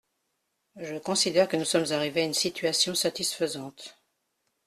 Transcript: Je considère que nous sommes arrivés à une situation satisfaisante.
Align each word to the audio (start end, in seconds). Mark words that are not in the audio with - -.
Je 0.77 0.95
considère 0.97 1.47
que 1.47 1.57
nous 1.57 1.63
sommes 1.63 1.91
arrivés 1.91 2.23
à 2.23 2.25
une 2.25 2.33
situation 2.33 2.95
satisfaisante. 2.95 3.99